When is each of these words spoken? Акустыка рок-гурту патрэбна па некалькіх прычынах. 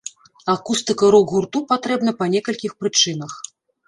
Акустыка 0.53 1.09
рок-гурту 1.15 1.57
патрэбна 1.71 2.13
па 2.21 2.25
некалькіх 2.37 2.73
прычынах. 2.81 3.37